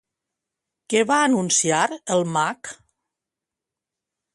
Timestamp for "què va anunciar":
0.93-1.85